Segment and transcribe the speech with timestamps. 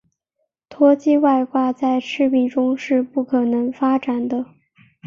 [0.67, 4.47] 脱机外挂在赤壁中是不可能发展的。